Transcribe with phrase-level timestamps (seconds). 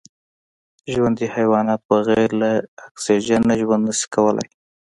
[0.93, 2.49] ژوندي حیوانات بغیر له
[2.87, 4.49] اکسېجنه ژوند نشي کولای